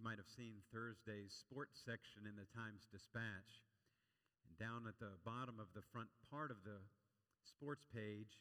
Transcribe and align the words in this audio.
You 0.00 0.08
might 0.08 0.16
have 0.16 0.32
seen 0.32 0.64
Thursday's 0.72 1.36
sports 1.36 1.76
section 1.84 2.24
in 2.24 2.32
the 2.32 2.48
Times 2.56 2.88
Dispatch. 2.88 3.60
And 4.48 4.56
down 4.56 4.88
at 4.88 4.96
the 4.96 5.20
bottom 5.28 5.60
of 5.60 5.68
the 5.76 5.84
front 5.92 6.08
part 6.32 6.48
of 6.48 6.64
the 6.64 6.80
sports 7.44 7.84
page 7.92 8.40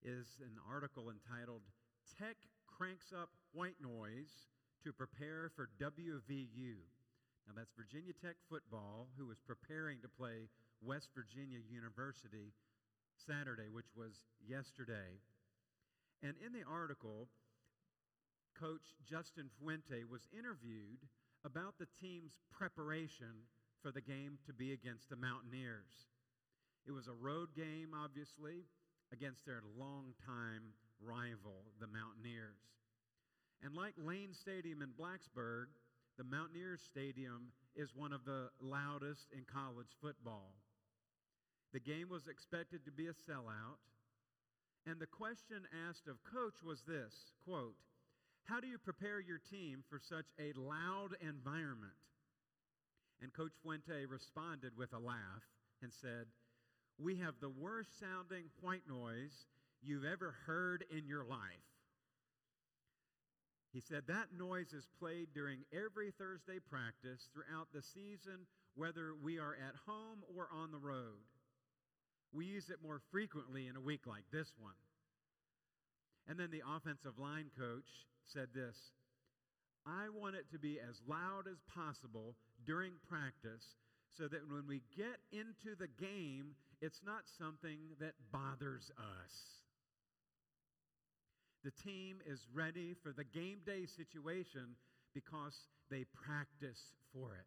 is 0.00 0.40
an 0.40 0.56
article 0.64 1.12
entitled 1.12 1.68
Tech 2.16 2.40
Cranks 2.64 3.12
Up 3.12 3.28
White 3.52 3.76
Noise 3.76 4.48
to 4.88 4.96
Prepare 4.96 5.52
for 5.52 5.68
WVU. 5.76 6.80
Now, 7.44 7.52
that's 7.52 7.76
Virginia 7.76 8.16
Tech 8.16 8.40
football, 8.48 9.12
who 9.20 9.28
was 9.28 9.44
preparing 9.44 10.00
to 10.00 10.08
play 10.08 10.48
West 10.80 11.12
Virginia 11.12 11.60
University 11.60 12.56
Saturday, 13.20 13.68
which 13.68 13.92
was 13.92 14.24
yesterday. 14.40 15.20
And 16.24 16.40
in 16.40 16.56
the 16.56 16.64
article, 16.64 17.28
Coach 18.58 18.96
Justin 19.04 19.50
Fuente 19.60 20.04
was 20.08 20.28
interviewed 20.32 21.04
about 21.44 21.78
the 21.78 21.88
team's 22.00 22.40
preparation 22.50 23.44
for 23.82 23.92
the 23.92 24.00
game 24.00 24.38
to 24.46 24.52
be 24.52 24.72
against 24.72 25.08
the 25.08 25.16
Mountaineers. 25.16 26.08
It 26.86 26.92
was 26.92 27.08
a 27.08 27.12
road 27.12 27.54
game, 27.54 27.90
obviously, 27.94 28.64
against 29.12 29.44
their 29.44 29.62
longtime 29.76 30.72
rival, 31.00 31.64
the 31.80 31.86
Mountaineers. 31.86 32.58
And 33.62 33.74
like 33.74 33.94
Lane 33.98 34.32
Stadium 34.32 34.82
in 34.82 34.90
Blacksburg, 34.90 35.66
the 36.16 36.24
Mountaineers 36.24 36.80
Stadium 36.80 37.52
is 37.74 37.94
one 37.94 38.12
of 38.12 38.24
the 38.24 38.48
loudest 38.60 39.28
in 39.32 39.44
college 39.44 39.92
football. 40.00 40.54
The 41.72 41.80
game 41.80 42.08
was 42.08 42.26
expected 42.26 42.84
to 42.84 42.90
be 42.90 43.08
a 43.08 43.30
sellout. 43.30 43.84
And 44.86 45.00
the 45.00 45.06
question 45.06 45.66
asked 45.88 46.06
of 46.08 46.22
coach 46.24 46.62
was 46.64 46.82
this, 46.86 47.32
quote, 47.44 47.74
"How 48.46 48.60
do 48.60 48.68
you 48.68 48.78
prepare 48.78 49.20
your 49.20 49.38
team 49.38 49.82
for 49.88 49.98
such 49.98 50.26
a 50.38 50.52
loud 50.54 51.16
environment?" 51.20 51.96
And 53.20 53.32
coach 53.32 53.52
Fuente 53.62 54.06
responded 54.06 54.76
with 54.76 54.92
a 54.92 54.98
laugh 54.98 55.42
and 55.82 55.92
said, 55.92 56.28
"We 56.96 57.16
have 57.16 57.40
the 57.40 57.50
worst 57.50 57.98
sounding 57.98 58.50
white 58.60 58.86
noise 58.86 59.46
you've 59.82 60.04
ever 60.04 60.32
heard 60.32 60.82
in 60.82 61.06
your 61.06 61.24
life." 61.24 61.64
He 63.72 63.80
said 63.80 64.06
that 64.06 64.32
noise 64.32 64.72
is 64.72 64.86
played 64.98 65.34
during 65.34 65.66
every 65.72 66.10
Thursday 66.10 66.60
practice 66.60 67.28
throughout 67.32 67.72
the 67.72 67.82
season, 67.82 68.46
whether 68.74 69.14
we 69.14 69.38
are 69.38 69.54
at 69.54 69.74
home 69.74 70.24
or 70.34 70.48
on 70.50 70.70
the 70.70 70.78
road. 70.78 71.26
We 72.32 72.46
use 72.46 72.70
it 72.70 72.80
more 72.80 73.00
frequently 73.10 73.66
in 73.66 73.76
a 73.76 73.80
week 73.80 74.06
like 74.06 74.30
this 74.30 74.56
one. 74.56 74.76
And 76.26 76.38
then 76.38 76.50
the 76.50 76.62
offensive 76.66 77.18
line 77.18 77.50
coach 77.58 78.06
said 78.26 78.48
this 78.54 78.76
I 79.86 80.08
want 80.08 80.34
it 80.34 80.50
to 80.52 80.58
be 80.58 80.78
as 80.80 81.00
loud 81.06 81.46
as 81.50 81.62
possible 81.72 82.34
during 82.66 82.92
practice 83.08 83.76
so 84.16 84.26
that 84.28 84.48
when 84.50 84.66
we 84.66 84.82
get 84.96 85.20
into 85.30 85.76
the 85.78 85.88
game, 85.88 86.56
it's 86.80 87.02
not 87.04 87.22
something 87.38 87.78
that 88.00 88.14
bothers 88.32 88.90
us. 88.98 89.62
The 91.64 91.70
team 91.70 92.18
is 92.26 92.46
ready 92.52 92.94
for 93.02 93.12
the 93.12 93.24
game 93.24 93.58
day 93.64 93.86
situation 93.86 94.76
because 95.14 95.58
they 95.90 96.04
practice 96.24 96.80
for 97.12 97.34
it. 97.34 97.46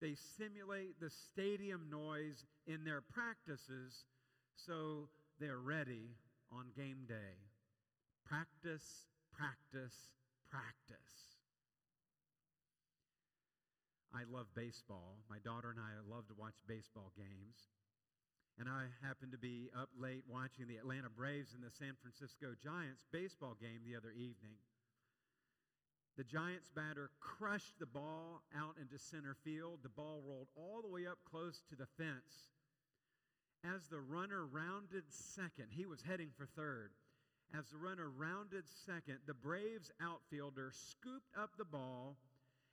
They 0.00 0.14
simulate 0.38 1.00
the 1.00 1.10
stadium 1.10 1.88
noise 1.90 2.44
in 2.66 2.84
their 2.84 3.00
practices 3.00 4.04
so 4.56 5.08
they're 5.40 5.58
ready 5.58 6.10
on 6.52 6.66
game 6.76 7.04
day. 7.08 7.38
Practice, 8.24 9.06
practice, 9.38 10.10
practice. 10.50 11.38
I 14.10 14.26
love 14.26 14.50
baseball. 14.58 15.22
My 15.30 15.38
daughter 15.46 15.70
and 15.70 15.78
I 15.78 15.94
love 16.02 16.26
to 16.26 16.34
watch 16.34 16.58
baseball 16.66 17.14
games. 17.14 17.70
And 18.58 18.66
I 18.66 18.90
happened 19.06 19.30
to 19.30 19.38
be 19.38 19.70
up 19.78 19.90
late 19.94 20.26
watching 20.26 20.66
the 20.66 20.82
Atlanta 20.82 21.06
Braves 21.06 21.54
and 21.54 21.62
the 21.62 21.70
San 21.70 21.94
Francisco 22.02 22.58
Giants 22.58 23.06
baseball 23.12 23.54
game 23.54 23.86
the 23.86 23.94
other 23.94 24.10
evening. 24.10 24.58
The 26.18 26.26
Giants 26.26 26.66
batter 26.74 27.14
crushed 27.20 27.78
the 27.78 27.86
ball 27.86 28.42
out 28.50 28.74
into 28.82 28.98
center 28.98 29.36
field. 29.44 29.86
The 29.86 29.94
ball 29.94 30.20
rolled 30.26 30.50
all 30.56 30.82
the 30.82 30.90
way 30.90 31.06
up 31.06 31.22
close 31.22 31.62
to 31.70 31.76
the 31.76 31.86
fence. 31.94 32.50
As 33.62 33.86
the 33.86 34.00
runner 34.00 34.44
rounded 34.44 35.04
second, 35.10 35.70
he 35.70 35.86
was 35.86 36.02
heading 36.02 36.30
for 36.36 36.46
third. 36.46 36.90
As 37.56 37.68
the 37.68 37.78
runner 37.78 38.10
rounded 38.10 38.64
second, 38.86 39.18
the 39.26 39.34
Braves 39.34 39.90
outfielder 40.02 40.70
scooped 40.72 41.32
up 41.36 41.50
the 41.56 41.64
ball 41.64 42.16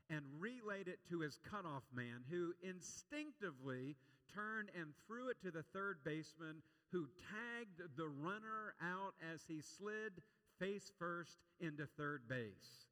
and 0.10 0.22
relayed 0.40 0.88
it 0.88 1.00
to 1.10 1.22
his 1.22 1.40
cutoff 1.50 1.84
man, 1.94 2.24
who 2.30 2.54
instinctively 2.62 3.96
turned 4.34 4.70
and 4.80 4.94
threw 5.08 5.30
it 5.30 5.42
to 5.42 5.52
the 5.52 5.64
third 5.64 6.00
baseman, 6.04 6.62
who 6.92 7.08
tagged 7.32 7.82
the 7.98 8.08
runner 8.08 8.76
out 8.82 9.14
as 9.34 9.44
he 9.48 9.62
slid 9.62 10.22
face 10.60 10.92
first 11.00 11.38
into 11.60 11.86
third 11.98 12.28
base. 12.28 12.86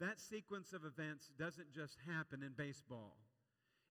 That 0.00 0.18
sequence 0.18 0.72
of 0.72 0.84
events 0.84 1.30
doesn't 1.38 1.72
just 1.72 1.96
happen 2.08 2.42
in 2.42 2.52
baseball, 2.56 3.16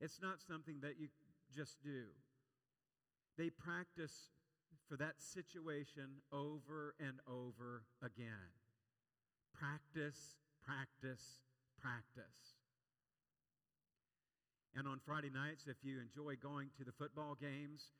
it's 0.01 0.21
not 0.21 0.41
something 0.41 0.79
that 0.81 0.99
you 0.99 1.07
just 1.55 1.81
do. 1.83 2.05
They 3.37 3.49
practice 3.49 4.31
for 4.91 4.97
that 4.97 5.21
situation 5.21 6.19
over 6.33 6.95
and 6.99 7.23
over 7.25 7.83
again. 8.03 8.51
Practice, 9.55 10.35
practice, 10.59 11.39
practice. 11.79 12.59
And 14.75 14.89
on 14.89 14.99
Friday 14.99 15.29
nights, 15.29 15.63
if 15.67 15.77
you 15.81 16.01
enjoy 16.01 16.35
going 16.35 16.71
to 16.77 16.83
the 16.83 16.91
football 16.91 17.37
games, 17.39 17.93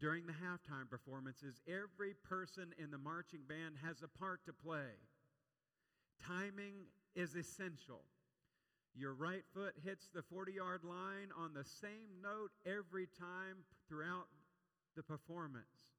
during 0.00 0.24
the 0.24 0.32
halftime 0.32 0.88
performances, 0.88 1.60
every 1.68 2.14
person 2.26 2.72
in 2.78 2.90
the 2.90 2.96
marching 2.96 3.42
band 3.46 3.76
has 3.84 3.96
a 4.02 4.08
part 4.08 4.40
to 4.46 4.54
play. 4.54 4.96
Timing 6.26 6.88
is 7.14 7.34
essential. 7.34 8.04
Your 8.94 9.12
right 9.12 9.44
foot 9.52 9.74
hits 9.84 10.08
the 10.14 10.22
40 10.22 10.52
yard 10.52 10.80
line 10.82 11.28
on 11.36 11.52
the 11.52 11.64
same 11.64 12.22
note 12.22 12.52
every 12.64 13.06
time 13.20 13.68
throughout 13.86 14.28
the 14.96 15.02
performance. 15.02 15.91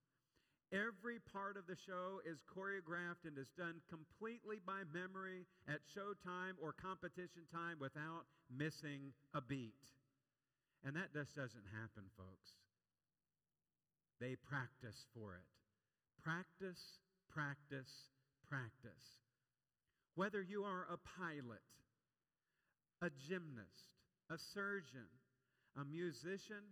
Every 0.73 1.22
part 1.22 1.56
of 1.56 1.67
the 1.69 1.78
show 1.78 2.17
is 2.25 2.41
choreographed 2.50 3.29
and 3.29 3.38
is 3.38 3.53
done 3.53 3.78
completely 3.94 4.57
by 4.66 4.81
memory 4.89 5.45
at 5.69 5.85
showtime 5.94 6.57
or 6.57 6.73
competition 6.73 7.45
time 7.53 7.78
without 7.79 8.25
missing 8.50 9.13
a 9.35 9.41
beat. 9.41 9.85
And 10.83 10.95
that 10.95 11.13
just 11.13 11.35
doesn't 11.35 11.69
happen, 11.69 12.09
folks. 12.17 12.57
They 14.19 14.35
practice 14.35 15.06
for 15.13 15.35
it. 15.35 15.45
Practice, 16.23 16.81
practice, 17.29 18.09
practice. 18.50 19.22
Whether 20.16 20.41
you 20.41 20.63
are 20.63 20.88
a 20.89 20.97
pilot, 20.97 21.62
a 23.00 23.12
gymnast, 23.29 23.94
a 24.31 24.39
surgeon, 24.39 25.06
a 25.79 25.85
musician, 25.85 26.66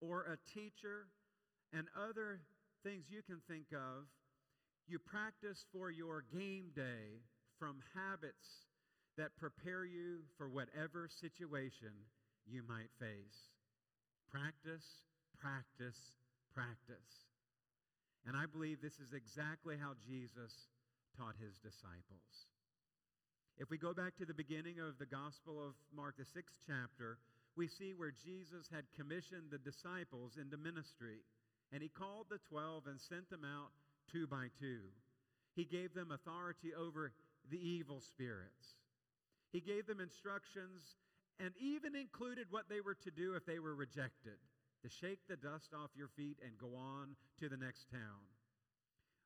or 0.00 0.26
a 0.26 0.38
teacher, 0.52 1.06
and 1.72 1.86
other 1.96 2.40
things 2.86 3.10
you 3.10 3.18
can 3.26 3.42
think 3.50 3.66
of, 3.74 4.06
you 4.86 5.02
practice 5.02 5.66
for 5.74 5.90
your 5.90 6.22
game 6.30 6.70
day 6.70 7.18
from 7.58 7.82
habits 7.98 8.70
that 9.18 9.34
prepare 9.34 9.82
you 9.82 10.22
for 10.38 10.46
whatever 10.46 11.10
situation 11.10 11.90
you 12.46 12.62
might 12.62 12.94
face. 13.02 13.50
Practice, 14.30 15.02
practice, 15.34 15.98
practice. 16.54 17.26
And 18.22 18.38
I 18.38 18.46
believe 18.46 18.78
this 18.78 19.02
is 19.02 19.10
exactly 19.10 19.74
how 19.74 19.98
Jesus 20.06 20.70
taught 21.18 21.34
his 21.42 21.58
disciples. 21.58 22.46
If 23.58 23.66
we 23.66 23.82
go 23.82 23.94
back 23.94 24.14
to 24.22 24.26
the 24.26 24.36
beginning 24.36 24.78
of 24.78 24.94
the 25.02 25.10
Gospel 25.10 25.58
of 25.58 25.74
Mark, 25.90 26.22
the 26.22 26.28
sixth 26.28 26.54
chapter, 26.62 27.18
we 27.56 27.66
see 27.66 27.98
where 27.98 28.14
Jesus 28.14 28.70
had 28.70 28.86
commissioned 28.94 29.50
the 29.50 29.58
disciples 29.58 30.38
into 30.38 30.54
ministry. 30.54 31.26
And 31.72 31.82
he 31.82 31.88
called 31.88 32.26
the 32.30 32.38
twelve 32.48 32.86
and 32.86 33.00
sent 33.00 33.28
them 33.30 33.44
out 33.44 33.70
two 34.10 34.26
by 34.26 34.48
two. 34.58 34.80
He 35.54 35.64
gave 35.64 35.94
them 35.94 36.12
authority 36.12 36.72
over 36.74 37.12
the 37.50 37.58
evil 37.58 38.00
spirits. 38.00 38.76
He 39.52 39.60
gave 39.60 39.86
them 39.86 40.00
instructions 40.00 40.82
and 41.40 41.52
even 41.60 41.94
included 41.94 42.46
what 42.50 42.68
they 42.68 42.80
were 42.80 42.96
to 43.04 43.10
do 43.10 43.34
if 43.34 43.44
they 43.46 43.58
were 43.58 43.74
rejected 43.74 44.38
to 44.82 44.88
shake 44.88 45.20
the 45.28 45.36
dust 45.36 45.72
off 45.74 45.90
your 45.96 46.08
feet 46.16 46.38
and 46.44 46.58
go 46.58 46.76
on 46.76 47.16
to 47.40 47.48
the 47.48 47.56
next 47.56 47.90
town. 47.90 48.24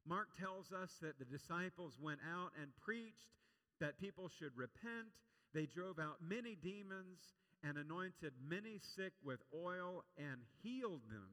Mark 0.07 0.29
tells 0.39 0.73
us 0.73 0.91
that 1.03 1.19
the 1.19 1.25
disciples 1.25 1.99
went 2.01 2.21
out 2.25 2.53
and 2.61 2.71
preached 2.81 3.37
that 3.81 3.99
people 3.99 4.29
should 4.29 4.57
repent. 4.57 5.13
They 5.53 5.67
drove 5.67 5.99
out 5.99 6.23
many 6.23 6.57
demons 6.57 7.35
and 7.63 7.77
anointed 7.77 8.33
many 8.49 8.81
sick 8.97 9.13
with 9.25 9.41
oil 9.55 10.05
and 10.17 10.41
healed 10.63 11.03
them. 11.11 11.29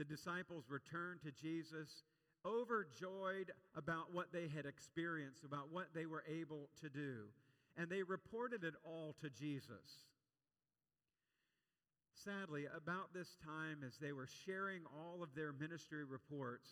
The 0.00 0.16
disciples 0.16 0.64
returned 0.70 1.20
to 1.24 1.30
Jesus 1.30 2.04
overjoyed 2.46 3.52
about 3.76 4.14
what 4.14 4.32
they 4.32 4.48
had 4.48 4.64
experienced, 4.64 5.44
about 5.44 5.68
what 5.70 5.88
they 5.94 6.06
were 6.06 6.24
able 6.26 6.70
to 6.80 6.88
do. 6.88 7.28
And 7.76 7.90
they 7.90 8.02
reported 8.02 8.64
it 8.64 8.72
all 8.82 9.14
to 9.20 9.28
Jesus. 9.28 10.08
Sadly, 12.14 12.64
about 12.74 13.12
this 13.12 13.36
time, 13.44 13.84
as 13.86 13.98
they 13.98 14.12
were 14.12 14.28
sharing 14.46 14.84
all 14.88 15.22
of 15.22 15.34
their 15.34 15.52
ministry 15.52 16.02
reports, 16.02 16.70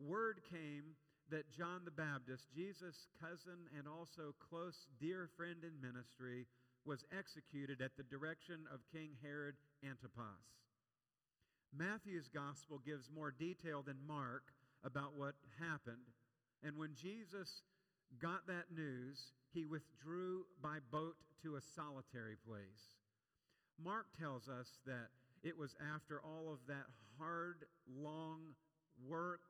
word 0.00 0.40
came 0.50 0.96
that 1.30 1.52
John 1.52 1.82
the 1.84 1.92
Baptist, 1.92 2.50
Jesus' 2.52 3.06
cousin 3.22 3.70
and 3.78 3.86
also 3.86 4.34
close, 4.50 4.88
dear 4.98 5.28
friend 5.36 5.62
in 5.62 5.80
ministry, 5.80 6.48
was 6.84 7.04
executed 7.16 7.80
at 7.80 7.96
the 7.96 8.02
direction 8.02 8.66
of 8.74 8.80
King 8.90 9.10
Herod 9.22 9.54
Antipas. 9.84 10.65
Matthew's 11.78 12.28
gospel 12.28 12.80
gives 12.84 13.10
more 13.14 13.30
detail 13.30 13.82
than 13.82 13.96
Mark 14.06 14.42
about 14.84 15.16
what 15.16 15.34
happened. 15.60 16.12
And 16.62 16.76
when 16.76 16.94
Jesus 16.94 17.62
got 18.20 18.46
that 18.46 18.74
news, 18.74 19.32
he 19.52 19.64
withdrew 19.66 20.44
by 20.62 20.78
boat 20.90 21.16
to 21.42 21.56
a 21.56 21.60
solitary 21.74 22.36
place. 22.46 22.96
Mark 23.82 24.06
tells 24.18 24.48
us 24.48 24.78
that 24.86 25.08
it 25.42 25.56
was 25.56 25.76
after 25.94 26.20
all 26.20 26.52
of 26.52 26.58
that 26.68 26.86
hard, 27.18 27.64
long 27.86 28.54
work, 29.06 29.40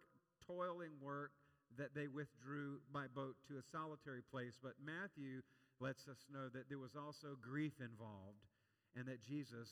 toiling 0.47 0.93
work, 1.01 1.31
that 1.79 1.95
they 1.95 2.09
withdrew 2.09 2.79
by 2.93 3.07
boat 3.15 3.37
to 3.49 3.59
a 3.59 3.63
solitary 3.63 4.23
place. 4.31 4.55
But 4.63 4.75
Matthew 4.85 5.43
lets 5.81 6.09
us 6.09 6.25
know 6.33 6.49
that 6.55 6.69
there 6.69 6.79
was 6.79 6.97
also 6.97 7.37
grief 7.41 7.75
involved 7.81 8.47
and 8.97 9.07
that 9.07 9.23
Jesus 9.23 9.69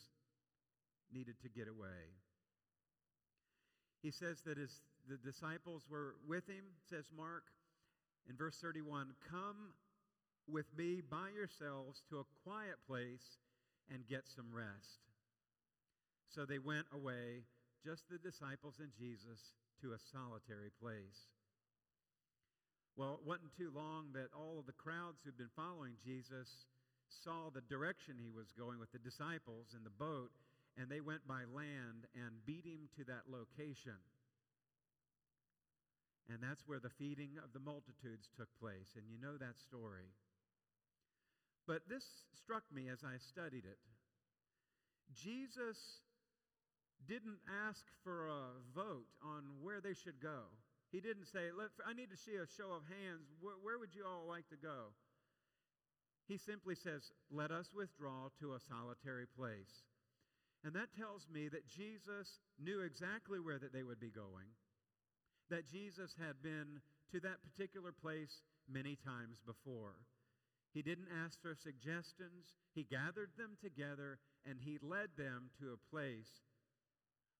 needed 1.12 1.40
to 1.42 1.48
get 1.48 1.68
away. 1.68 2.12
He 4.04 4.10
says 4.10 4.44
that 4.44 4.58
his, 4.58 4.84
the 5.08 5.16
disciples 5.16 5.88
were 5.88 6.16
with 6.28 6.46
him, 6.46 6.76
says 6.90 7.08
Mark, 7.16 7.44
in 8.28 8.36
verse 8.36 8.60
31 8.60 9.16
Come 9.30 9.72
with 10.46 10.66
me 10.76 11.00
by 11.00 11.32
yourselves 11.32 12.04
to 12.10 12.20
a 12.20 12.28
quiet 12.44 12.76
place 12.86 13.40
and 13.88 14.06
get 14.06 14.28
some 14.28 14.52
rest. 14.52 15.08
So 16.28 16.44
they 16.44 16.58
went 16.60 16.84
away, 16.92 17.48
just 17.80 18.04
the 18.12 18.20
disciples 18.20 18.76
and 18.76 18.92
Jesus, 18.92 19.56
to 19.80 19.96
a 19.96 20.04
solitary 20.12 20.68
place. 20.76 21.32
Well, 22.96 23.16
it 23.16 23.26
wasn't 23.26 23.56
too 23.56 23.72
long 23.74 24.12
that 24.12 24.36
all 24.36 24.60
of 24.60 24.66
the 24.66 24.76
crowds 24.76 25.24
who'd 25.24 25.40
been 25.40 25.56
following 25.56 25.96
Jesus 26.04 26.68
saw 27.08 27.48
the 27.48 27.64
direction 27.72 28.20
he 28.20 28.28
was 28.28 28.52
going 28.52 28.78
with 28.78 28.92
the 28.92 29.00
disciples 29.00 29.72
in 29.72 29.82
the 29.82 29.96
boat, 29.96 30.28
and 30.76 30.90
they 30.92 31.00
went 31.00 31.26
by 31.26 31.48
land 31.48 32.04
that 33.06 33.28
location. 33.28 33.98
And 36.28 36.40
that's 36.40 36.64
where 36.66 36.80
the 36.80 36.92
feeding 36.96 37.36
of 37.42 37.52
the 37.52 37.60
multitudes 37.60 38.32
took 38.36 38.48
place. 38.58 38.96
And 38.96 39.04
you 39.08 39.20
know 39.20 39.36
that 39.36 39.60
story. 39.60 40.08
But 41.66 41.88
this 41.88 42.04
struck 42.32 42.64
me 42.72 42.88
as 42.88 43.04
I 43.04 43.20
studied 43.20 43.64
it. 43.64 43.80
Jesus 45.12 46.00
didn't 47.06 47.40
ask 47.68 47.84
for 48.02 48.28
a 48.28 48.56
vote 48.74 49.08
on 49.22 49.44
where 49.60 49.80
they 49.80 49.92
should 49.92 50.20
go. 50.20 50.48
He 50.92 51.00
didn't 51.00 51.26
say, 51.26 51.50
I 51.86 51.92
need 51.92 52.10
to 52.10 52.16
see 52.16 52.36
a 52.36 52.46
show 52.46 52.72
of 52.72 52.88
hands. 52.88 53.28
Where, 53.40 53.58
where 53.60 53.78
would 53.78 53.94
you 53.94 54.04
all 54.06 54.26
like 54.28 54.48
to 54.48 54.56
go? 54.56 54.94
He 56.28 56.38
simply 56.38 56.74
says, 56.74 57.12
Let 57.30 57.50
us 57.50 57.68
withdraw 57.74 58.28
to 58.40 58.54
a 58.54 58.60
solitary 58.60 59.26
place. 59.26 59.84
And 60.64 60.72
that 60.74 60.96
tells 60.96 61.28
me 61.28 61.48
that 61.48 61.68
Jesus 61.68 62.40
knew 62.58 62.80
exactly 62.80 63.38
where 63.38 63.58
that 63.58 63.72
they 63.72 63.82
would 63.82 64.00
be 64.00 64.10
going, 64.10 64.48
that 65.50 65.68
Jesus 65.68 66.14
had 66.18 66.42
been 66.42 66.80
to 67.12 67.20
that 67.20 67.44
particular 67.44 67.92
place 67.92 68.40
many 68.66 68.96
times 68.96 69.38
before. 69.44 70.00
He 70.72 70.80
didn't 70.80 71.12
ask 71.24 71.40
for 71.40 71.54
suggestions. 71.54 72.56
He 72.74 72.82
gathered 72.82 73.30
them 73.36 73.56
together 73.62 74.18
and 74.48 74.58
he 74.58 74.78
led 74.82 75.10
them 75.16 75.50
to 75.60 75.72
a 75.72 75.90
place 75.94 76.42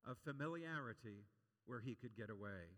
of 0.06 0.17
familiarity 0.23 1.25
where 1.67 1.81
he 1.81 1.94
could 1.94 2.15
get 2.17 2.29
away. 2.29 2.77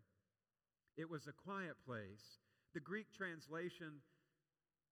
It 0.97 1.11
was 1.11 1.27
a 1.27 1.33
quiet 1.33 1.75
place. 1.85 2.39
The 2.73 2.81
Greek 2.81 3.07
translation 3.13 4.01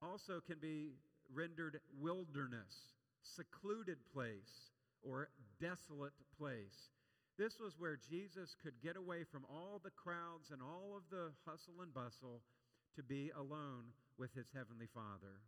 also 0.03 0.41
can 0.45 0.59
be 0.61 0.95
rendered 1.33 1.81
wilderness, 2.01 2.93
secluded 3.23 3.99
place, 4.13 4.74
or 5.07 5.29
desolate 5.61 6.13
place. 6.39 6.91
This 7.39 7.59
was 7.59 7.75
where 7.79 7.99
Jesus 8.09 8.55
could 8.63 8.75
get 8.83 8.97
away 8.97 9.25
from 9.25 9.45
all 9.51 9.81
the 9.83 9.91
crowds 9.91 10.51
and 10.51 10.63
all 10.63 10.97
of 10.97 11.03
the 11.11 11.33
hustle 11.45 11.83
and 11.83 11.93
bustle 11.93 12.43
to 12.97 13.03
be 13.03 13.31
alone 13.37 13.91
with 14.19 14.33
his 14.35 14.47
heavenly 14.55 14.87
Father. 14.95 15.43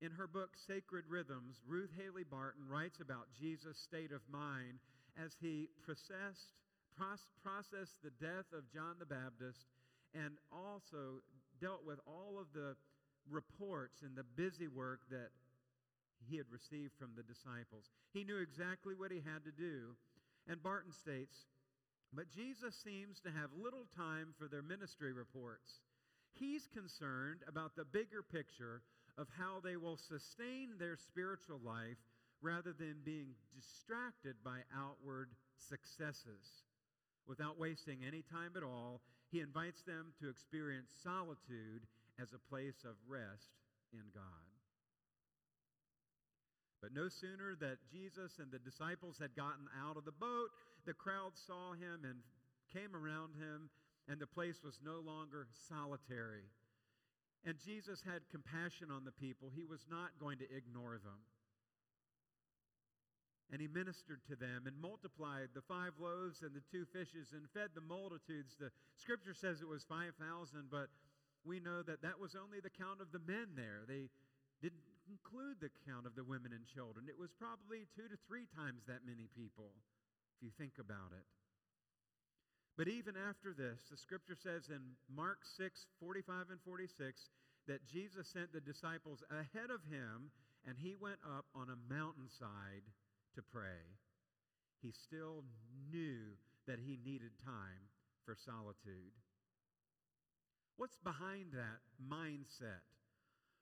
In 0.00 0.12
her 0.12 0.26
book, 0.26 0.50
Sacred 0.66 1.04
Rhythms, 1.08 1.60
Ruth 1.66 1.90
Haley 1.98 2.24
Barton 2.24 2.64
writes 2.68 3.00
about 3.00 3.28
Jesus' 3.38 3.76
state 3.76 4.12
of 4.12 4.22
mind 4.30 4.78
as 5.18 5.36
he 5.40 5.68
processed 5.84 6.54
processed 7.42 7.96
the 8.02 8.12
death 8.20 8.52
of 8.52 8.70
John 8.72 8.96
the 8.98 9.06
Baptist 9.06 9.64
and 10.14 10.36
also 10.52 11.22
dealt 11.60 11.84
with 11.84 11.98
all 12.06 12.36
of 12.38 12.52
the 12.52 12.76
reports 13.30 14.02
and 14.02 14.16
the 14.16 14.24
busy 14.36 14.68
work 14.68 15.00
that 15.10 15.30
he 16.28 16.36
had 16.36 16.50
received 16.50 16.92
from 16.98 17.10
the 17.16 17.22
disciples. 17.22 17.90
He 18.12 18.24
knew 18.24 18.38
exactly 18.38 18.94
what 18.94 19.10
he 19.10 19.22
had 19.24 19.44
to 19.44 19.52
do. 19.52 19.96
And 20.48 20.62
Barton 20.62 20.92
states, 20.92 21.46
but 22.12 22.30
Jesus 22.30 22.74
seems 22.74 23.20
to 23.20 23.30
have 23.30 23.50
little 23.54 23.86
time 23.96 24.34
for 24.38 24.48
their 24.48 24.62
ministry 24.62 25.12
reports. 25.12 25.80
He's 26.32 26.66
concerned 26.66 27.40
about 27.46 27.76
the 27.76 27.84
bigger 27.84 28.22
picture 28.22 28.82
of 29.18 29.28
how 29.38 29.60
they 29.62 29.76
will 29.76 29.96
sustain 29.96 30.74
their 30.78 30.96
spiritual 30.96 31.60
life 31.64 31.98
rather 32.42 32.72
than 32.72 33.04
being 33.04 33.34
distracted 33.54 34.34
by 34.42 34.58
outward 34.74 35.30
successes. 35.68 36.64
Without 37.28 37.58
wasting 37.58 38.00
any 38.06 38.22
time 38.22 38.52
at 38.56 38.62
all, 38.62 39.02
he 39.30 39.40
invites 39.40 39.82
them 39.82 40.12
to 40.20 40.28
experience 40.28 40.90
solitude 41.02 41.86
as 42.20 42.32
a 42.32 42.48
place 42.50 42.82
of 42.84 42.96
rest 43.06 43.54
in 43.92 44.02
God. 44.14 44.49
But 46.80 46.94
no 46.94 47.08
sooner 47.08 47.54
that 47.60 47.84
Jesus 47.92 48.38
and 48.38 48.50
the 48.50 48.58
disciples 48.58 49.18
had 49.20 49.36
gotten 49.36 49.68
out 49.84 49.96
of 49.96 50.04
the 50.04 50.16
boat, 50.16 50.48
the 50.86 50.94
crowd 50.96 51.36
saw 51.36 51.72
him 51.72 52.04
and 52.08 52.24
came 52.72 52.96
around 52.96 53.36
him, 53.36 53.68
and 54.08 54.18
the 54.18 54.26
place 54.26 54.64
was 54.64 54.80
no 54.84 55.00
longer 55.04 55.46
solitary. 55.68 56.48
And 57.44 57.56
Jesus 57.60 58.02
had 58.04 58.28
compassion 58.30 58.88
on 58.90 59.04
the 59.04 59.12
people. 59.12 59.50
He 59.54 59.64
was 59.64 59.84
not 59.90 60.16
going 60.20 60.38
to 60.38 60.48
ignore 60.56 60.96
them 60.98 61.20
and 63.52 63.60
he 63.60 63.68
ministered 63.68 64.22
to 64.30 64.36
them 64.36 64.66
and 64.66 64.78
multiplied 64.78 65.50
the 65.54 65.66
five 65.66 65.90
loaves 65.98 66.42
and 66.42 66.54
the 66.54 66.62
two 66.70 66.86
fishes 66.94 67.34
and 67.34 67.50
fed 67.50 67.74
the 67.74 67.82
multitudes. 67.82 68.54
The 68.58 68.70
scripture 68.96 69.34
says 69.34 69.60
it 69.60 69.68
was 69.68 69.82
5,000, 69.90 70.14
but 70.70 70.86
we 71.44 71.58
know 71.58 71.82
that 71.82 72.02
that 72.02 72.18
was 72.18 72.38
only 72.38 72.62
the 72.62 72.70
count 72.70 73.02
of 73.02 73.10
the 73.10 73.22
men 73.26 73.58
there. 73.58 73.82
They 73.88 74.06
include 75.10 75.58
the 75.58 75.74
count 75.82 76.06
of 76.06 76.14
the 76.14 76.22
women 76.22 76.54
and 76.54 76.62
children. 76.62 77.10
It 77.10 77.18
was 77.18 77.34
probably 77.34 77.90
two 77.90 78.06
to 78.06 78.18
three 78.30 78.46
times 78.54 78.86
that 78.86 79.02
many 79.02 79.26
people, 79.34 79.74
if 80.38 80.46
you 80.46 80.54
think 80.54 80.78
about 80.78 81.10
it. 81.10 81.26
But 82.78 82.86
even 82.86 83.18
after 83.18 83.50
this, 83.50 83.90
the 83.90 83.98
scripture 83.98 84.38
says 84.38 84.70
in 84.70 84.94
Mark 85.10 85.42
6 85.42 85.90
45 85.98 86.54
and 86.54 86.62
46 86.62 87.28
that 87.66 87.84
Jesus 87.84 88.30
sent 88.30 88.54
the 88.54 88.62
disciples 88.62 89.26
ahead 89.28 89.74
of 89.74 89.82
him, 89.90 90.30
and 90.64 90.78
he 90.78 90.94
went 90.94 91.20
up 91.26 91.44
on 91.54 91.68
a 91.68 91.82
mountainside 91.92 92.86
to 93.34 93.42
pray, 93.42 93.98
he 94.80 94.92
still 94.92 95.44
knew 95.90 96.38
that 96.66 96.78
he 96.78 96.98
needed 97.04 97.32
time 97.44 97.90
for 98.24 98.34
solitude. 98.34 99.12
What's 100.76 100.98
behind 101.04 101.52
that 101.52 101.84
mindset? 102.00 102.86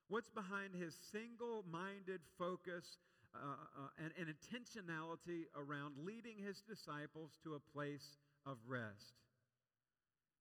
What's 0.09 0.31
behind 0.31 0.75
his 0.75 0.97
single 1.13 1.65
minded 1.71 2.21
focus 2.39 2.97
uh, 3.35 3.39
uh, 3.39 3.89
and, 4.03 4.13
and 4.19 4.35
intentionality 4.35 5.45
around 5.55 5.95
leading 6.05 6.39
his 6.39 6.63
disciples 6.63 7.39
to 7.45 7.55
a 7.55 7.73
place 7.73 8.17
of 8.47 8.57
rest? 8.67 9.21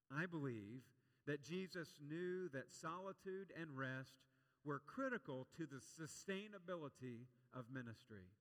I 0.10 0.26
believe 0.26 0.88
that 1.26 1.44
Jesus 1.44 1.90
knew 2.00 2.48
that 2.54 2.72
solitude 2.72 3.52
and 3.60 3.78
rest 3.78 4.16
were 4.64 4.82
critical 4.88 5.48
to 5.58 5.66
the 5.66 5.82
sustainability 5.84 7.28
of 7.54 7.66
ministry. 7.74 8.32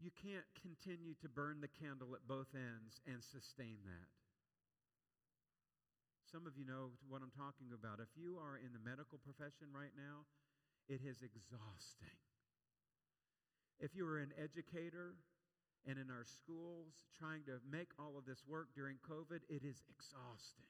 You 0.00 0.10
can't 0.22 0.46
continue 0.62 1.14
to 1.22 1.28
burn 1.28 1.60
the 1.60 1.68
candle 1.68 2.14
at 2.14 2.26
both 2.26 2.54
ends 2.54 3.00
and 3.06 3.22
sustain 3.22 3.78
that. 3.84 4.08
Some 6.28 6.44
of 6.44 6.60
you 6.60 6.68
know 6.68 6.92
what 7.08 7.24
I'm 7.24 7.32
talking 7.32 7.72
about. 7.72 8.04
If 8.04 8.12
you 8.12 8.36
are 8.36 8.60
in 8.60 8.76
the 8.76 8.84
medical 8.84 9.16
profession 9.16 9.72
right 9.72 9.96
now, 9.96 10.28
it 10.84 11.00
is 11.00 11.24
exhausting. 11.24 12.20
If 13.80 13.96
you 13.96 14.04
are 14.04 14.20
an 14.20 14.36
educator, 14.36 15.16
and 15.88 15.96
in 15.96 16.12
our 16.12 16.28
schools, 16.28 17.08
trying 17.16 17.48
to 17.48 17.64
make 17.64 17.88
all 17.96 18.20
of 18.20 18.28
this 18.28 18.44
work 18.44 18.68
during 18.76 19.00
COVID, 19.08 19.40
it 19.48 19.64
is 19.64 19.80
exhausting. 19.88 20.68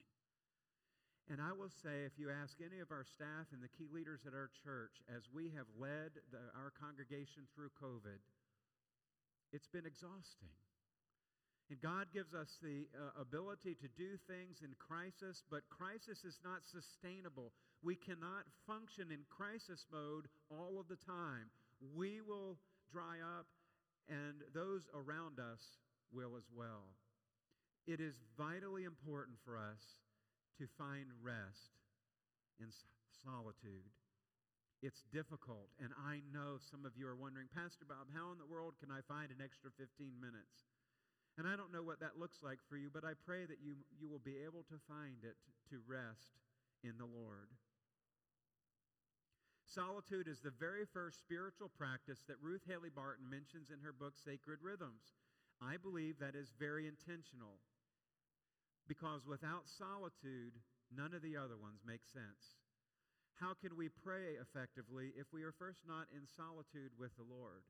And 1.27 1.43
I 1.43 1.51
will 1.51 1.75
say, 1.75 2.07
if 2.07 2.15
you 2.17 2.31
ask 2.31 2.63
any 2.63 2.79
of 2.79 2.95
our 2.95 3.05
staff 3.05 3.51
and 3.51 3.59
the 3.59 3.73
key 3.75 3.91
leaders 3.91 4.23
at 4.31 4.39
our 4.39 4.49
church, 4.63 5.03
as 5.11 5.27
we 5.29 5.51
have 5.59 5.67
led 5.75 6.23
the, 6.31 6.41
our 6.55 6.71
congregation 6.71 7.51
through 7.51 7.75
COVID, 7.83 8.23
it's 9.53 9.69
been 9.69 9.85
exhausting. 9.85 10.55
And 11.71 11.81
God 11.81 12.09
gives 12.13 12.33
us 12.33 12.57
the 12.63 12.89
uh, 12.97 13.21
ability 13.21 13.77
to 13.77 13.89
do 13.93 14.17
things 14.27 14.65
in 14.65 14.73
crisis, 14.81 15.45
but 15.51 15.69
crisis 15.69 16.25
is 16.25 16.41
not 16.43 16.65
sustainable. 16.65 17.53
We 17.83 17.95
cannot 17.95 18.49
function 18.67 19.13
in 19.13 19.29
crisis 19.29 19.85
mode 19.93 20.33
all 20.49 20.81
of 20.81 20.89
the 20.89 20.97
time. 20.97 21.53
We 21.95 22.21
will 22.25 22.57
dry 22.91 23.21
up, 23.21 23.47
and 24.09 24.41
those 24.55 24.89
around 24.97 25.39
us 25.39 25.61
will 26.11 26.37
as 26.41 26.49
well. 26.57 26.97
It 27.87 28.01
is 28.01 28.17
vitally 28.37 28.85
important 28.85 29.37
for 29.45 29.57
us 29.61 30.01
to 30.57 30.65
find 30.81 31.07
rest 31.21 31.77
in 32.61 32.73
solitude. 33.25 33.93
It's 34.81 35.05
difficult, 35.13 35.69
and 35.83 35.91
I 36.07 36.23
know 36.33 36.57
some 36.71 36.87
of 36.87 36.97
you 36.97 37.07
are 37.09 37.19
wondering, 37.19 37.51
Pastor 37.53 37.85
Bob, 37.85 38.07
how 38.15 38.31
in 38.33 38.39
the 38.39 38.47
world 38.47 38.79
can 38.79 38.95
I 38.95 39.03
find 39.05 39.29
an 39.35 39.43
extra 39.43 39.71
15 39.75 40.15
minutes? 40.17 40.71
And 41.39 41.47
I 41.47 41.55
don't 41.55 41.73
know 41.73 41.87
what 41.87 42.03
that 42.03 42.19
looks 42.19 42.43
like 42.43 42.59
for 42.67 42.75
you, 42.77 42.91
but 42.93 43.07
I 43.07 43.15
pray 43.15 43.47
that 43.47 43.63
you, 43.63 43.79
you 43.95 44.11
will 44.11 44.19
be 44.19 44.43
able 44.43 44.67
to 44.75 44.83
find 44.91 45.23
it 45.23 45.39
to 45.71 45.79
rest 45.87 46.35
in 46.83 46.99
the 46.99 47.07
Lord. 47.07 47.55
Solitude 49.63 50.27
is 50.27 50.43
the 50.43 50.51
very 50.59 50.83
first 50.83 51.23
spiritual 51.23 51.71
practice 51.79 52.27
that 52.27 52.43
Ruth 52.43 52.67
Haley 52.67 52.91
Barton 52.91 53.31
mentions 53.31 53.71
in 53.71 53.79
her 53.87 53.95
book, 53.95 54.19
Sacred 54.19 54.59
Rhythms. 54.67 55.15
I 55.63 55.79
believe 55.79 56.19
that 56.19 56.35
is 56.35 56.51
very 56.59 56.91
intentional 56.91 57.63
because 58.89 59.29
without 59.29 59.69
solitude, 59.69 60.59
none 60.91 61.15
of 61.15 61.23
the 61.23 61.37
other 61.37 61.61
ones 61.61 61.87
make 61.87 62.03
sense. 62.03 62.59
How 63.39 63.55
can 63.55 63.77
we 63.77 63.93
pray 63.93 64.35
effectively 64.41 65.15
if 65.15 65.31
we 65.31 65.45
are 65.45 65.55
first 65.55 65.87
not 65.87 66.11
in 66.11 66.27
solitude 66.27 66.91
with 66.99 67.15
the 67.15 67.29
Lord? 67.29 67.63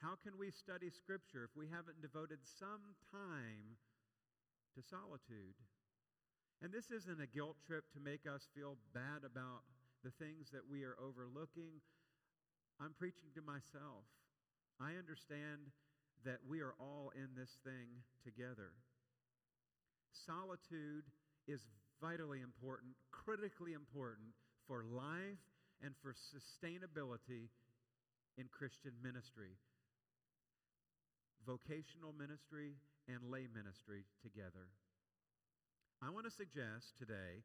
How 0.00 0.16
can 0.16 0.40
we 0.40 0.48
study 0.48 0.88
Scripture 0.88 1.44
if 1.44 1.52
we 1.52 1.68
haven't 1.68 2.00
devoted 2.00 2.40
some 2.56 2.96
time 3.12 3.76
to 4.72 4.80
solitude? 4.80 5.60
And 6.64 6.72
this 6.72 6.88
isn't 6.88 7.20
a 7.20 7.28
guilt 7.28 7.60
trip 7.68 7.84
to 7.92 8.00
make 8.00 8.24
us 8.24 8.48
feel 8.56 8.80
bad 8.96 9.28
about 9.28 9.68
the 10.00 10.12
things 10.16 10.48
that 10.56 10.64
we 10.64 10.88
are 10.88 10.96
overlooking. 10.96 11.84
I'm 12.80 12.96
preaching 12.96 13.28
to 13.36 13.44
myself. 13.44 14.08
I 14.80 14.96
understand 14.96 15.68
that 16.24 16.40
we 16.48 16.64
are 16.64 16.72
all 16.80 17.12
in 17.12 17.36
this 17.36 17.60
thing 17.60 18.00
together. 18.24 18.72
Solitude 20.24 21.04
is 21.44 21.68
vitally 22.00 22.40
important, 22.40 22.96
critically 23.12 23.76
important 23.76 24.32
for 24.64 24.80
life 24.80 25.44
and 25.84 25.92
for 26.00 26.16
sustainability 26.16 27.52
in 28.40 28.48
Christian 28.48 28.96
ministry 29.04 29.60
vocational 31.46 32.12
ministry 32.12 32.76
and 33.08 33.30
lay 33.30 33.46
ministry 33.52 34.04
together. 34.22 34.70
I 36.02 36.10
want 36.10 36.24
to 36.24 36.32
suggest 36.32 36.96
today 36.98 37.44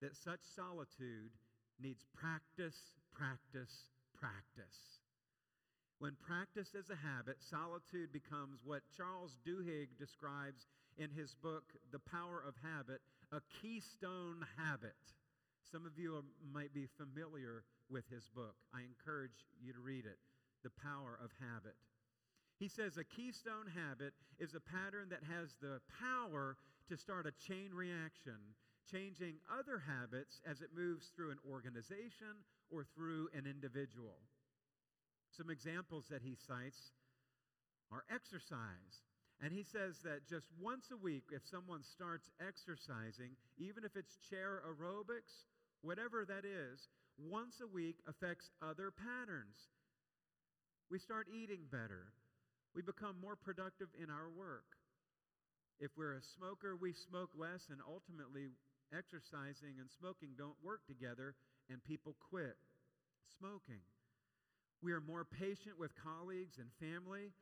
that 0.00 0.16
such 0.16 0.40
solitude 0.54 1.32
needs 1.80 2.04
practice, 2.14 2.92
practice, 3.12 3.90
practice. 4.14 5.00
When 5.98 6.12
practiced 6.20 6.74
as 6.76 6.90
a 6.90 6.96
habit, 6.96 7.36
solitude 7.40 8.12
becomes 8.12 8.60
what 8.64 8.82
Charles 8.96 9.36
Duhigg 9.46 9.96
describes 9.98 10.68
in 10.98 11.10
his 11.10 11.34
book, 11.34 11.64
The 11.90 11.98
Power 11.98 12.44
of 12.46 12.54
Habit, 12.62 13.00
a 13.32 13.40
keystone 13.60 14.44
habit. 14.56 14.96
Some 15.72 15.86
of 15.86 15.98
you 15.98 16.16
are, 16.16 16.26
might 16.52 16.72
be 16.74 16.86
familiar 16.96 17.64
with 17.88 18.04
his 18.12 18.28
book. 18.34 18.54
I 18.74 18.80
encourage 18.84 19.46
you 19.60 19.72
to 19.72 19.80
read 19.80 20.04
it, 20.04 20.18
The 20.62 20.70
Power 20.70 21.18
of 21.22 21.30
Habit. 21.40 21.74
He 22.58 22.68
says 22.68 22.96
a 22.96 23.04
keystone 23.04 23.68
habit 23.68 24.14
is 24.38 24.54
a 24.54 24.60
pattern 24.60 25.08
that 25.10 25.22
has 25.28 25.54
the 25.60 25.80
power 26.00 26.56
to 26.88 26.96
start 26.96 27.26
a 27.26 27.46
chain 27.46 27.70
reaction, 27.74 28.56
changing 28.90 29.36
other 29.52 29.82
habits 29.84 30.40
as 30.48 30.62
it 30.62 30.70
moves 30.74 31.12
through 31.14 31.32
an 31.32 31.42
organization 31.50 32.44
or 32.70 32.84
through 32.84 33.28
an 33.36 33.44
individual. 33.44 34.16
Some 35.36 35.50
examples 35.50 36.06
that 36.08 36.22
he 36.22 36.34
cites 36.34 36.92
are 37.92 38.04
exercise. 38.12 39.04
And 39.42 39.52
he 39.52 39.62
says 39.62 40.00
that 40.02 40.26
just 40.26 40.46
once 40.58 40.88
a 40.90 40.96
week, 40.96 41.24
if 41.30 41.44
someone 41.44 41.82
starts 41.84 42.30
exercising, 42.40 43.36
even 43.58 43.84
if 43.84 43.96
it's 43.96 44.16
chair 44.30 44.62
aerobics, 44.64 45.44
whatever 45.82 46.24
that 46.24 46.46
is, 46.46 46.88
once 47.18 47.60
a 47.60 47.66
week 47.66 47.96
affects 48.08 48.50
other 48.62 48.90
patterns. 48.90 49.68
We 50.90 50.98
start 50.98 51.26
eating 51.28 51.66
better 51.70 52.12
we 52.76 52.84
become 52.84 53.16
more 53.16 53.40
productive 53.40 53.88
in 53.96 54.12
our 54.12 54.28
work. 54.28 54.76
If 55.80 55.96
we're 55.96 56.20
a 56.20 56.28
smoker, 56.36 56.76
we 56.76 56.92
smoke 56.92 57.32
less, 57.32 57.72
and 57.72 57.80
ultimately, 57.88 58.52
exercising 58.92 59.80
and 59.80 59.88
smoking 59.88 60.36
don't 60.36 60.60
work 60.62 60.84
together, 60.84 61.34
and 61.72 61.82
people 61.82 62.14
quit 62.20 62.60
smoking. 63.40 63.80
We 64.84 64.92
are 64.92 65.00
more 65.00 65.24
patient 65.24 65.80
with 65.80 65.96
colleagues 65.96 66.60
and 66.60 66.68
family, 66.76 67.32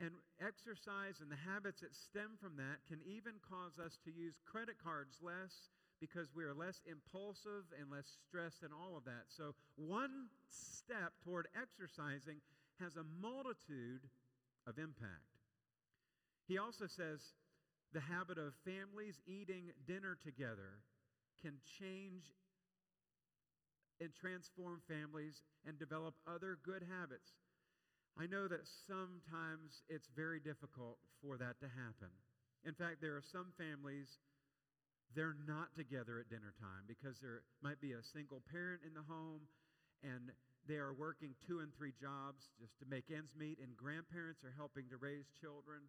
and 0.00 0.12
exercise 0.36 1.24
and 1.24 1.32
the 1.32 1.40
habits 1.48 1.80
that 1.80 1.96
stem 1.96 2.36
from 2.36 2.60
that 2.60 2.84
can 2.84 3.00
even 3.08 3.40
cause 3.40 3.80
us 3.80 3.96
to 4.04 4.12
use 4.12 4.36
credit 4.44 4.76
cards 4.82 5.16
less 5.22 5.72
because 6.02 6.28
we 6.34 6.44
are 6.44 6.52
less 6.52 6.82
impulsive 6.84 7.64
and 7.78 7.88
less 7.88 8.10
stressed 8.26 8.66
and 8.66 8.74
all 8.74 8.98
of 8.98 9.04
that. 9.06 9.30
So, 9.30 9.54
one 9.76 10.28
step 10.50 11.14
toward 11.24 11.48
exercising 11.54 12.42
has 12.82 12.96
a 12.96 13.06
multitude 13.22 14.02
of 14.66 14.78
impact. 14.78 15.34
He 16.46 16.58
also 16.58 16.86
says 16.86 17.20
the 17.92 18.00
habit 18.00 18.38
of 18.38 18.52
families 18.64 19.20
eating 19.26 19.72
dinner 19.86 20.18
together 20.22 20.82
can 21.40 21.54
change 21.78 22.32
and 24.00 24.10
transform 24.12 24.82
families 24.88 25.42
and 25.66 25.78
develop 25.78 26.14
other 26.26 26.58
good 26.64 26.82
habits. 26.82 27.32
I 28.18 28.26
know 28.26 28.46
that 28.46 28.66
sometimes 28.86 29.82
it's 29.88 30.08
very 30.14 30.38
difficult 30.38 30.98
for 31.22 31.36
that 31.38 31.58
to 31.60 31.66
happen. 31.66 32.10
In 32.64 32.74
fact, 32.74 33.00
there 33.00 33.16
are 33.16 33.24
some 33.24 33.52
families, 33.58 34.18
they're 35.14 35.36
not 35.46 35.74
together 35.74 36.18
at 36.18 36.30
dinner 36.30 36.54
time 36.58 36.86
because 36.86 37.18
there 37.20 37.42
might 37.62 37.80
be 37.80 37.92
a 37.92 38.02
single 38.02 38.42
parent 38.50 38.82
in 38.86 38.94
the 38.94 39.06
home 39.06 39.46
and 40.02 40.30
they 40.66 40.80
are 40.80 40.96
working 40.96 41.36
two 41.46 41.60
and 41.60 41.68
three 41.76 41.92
jobs 41.92 42.48
just 42.60 42.78
to 42.80 42.88
make 42.88 43.12
ends 43.12 43.36
meet, 43.36 43.60
and 43.60 43.76
grandparents 43.76 44.44
are 44.44 44.54
helping 44.56 44.88
to 44.88 44.96
raise 44.96 45.28
children. 45.40 45.84